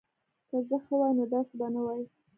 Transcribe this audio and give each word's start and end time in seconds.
که 0.49 0.57
زه 0.67 0.77
ښه 0.83 0.93
وای 0.99 1.13
نو 1.17 1.23
داسی 1.33 1.55
به 1.59 1.67
نه 1.73 1.81
وای 1.85 2.03